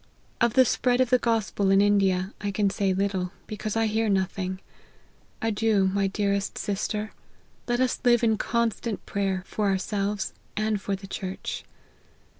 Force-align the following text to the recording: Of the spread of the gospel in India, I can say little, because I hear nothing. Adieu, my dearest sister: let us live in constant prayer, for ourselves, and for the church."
Of 0.41 0.55
the 0.55 0.65
spread 0.65 0.99
of 0.99 1.11
the 1.11 1.19
gospel 1.19 1.69
in 1.69 1.79
India, 1.79 2.33
I 2.41 2.49
can 2.49 2.71
say 2.71 2.91
little, 2.91 3.31
because 3.45 3.75
I 3.77 3.85
hear 3.85 4.09
nothing. 4.09 4.59
Adieu, 5.43 5.89
my 5.93 6.07
dearest 6.07 6.57
sister: 6.57 7.11
let 7.67 7.79
us 7.79 7.99
live 8.03 8.23
in 8.23 8.35
constant 8.39 9.05
prayer, 9.05 9.43
for 9.45 9.69
ourselves, 9.69 10.33
and 10.57 10.81
for 10.81 10.95
the 10.95 11.05
church." 11.05 11.65